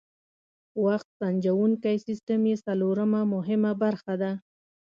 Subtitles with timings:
[0.85, 4.31] وخت سنجوونکی سیسټم یې څلورمه مهمه برخه ده.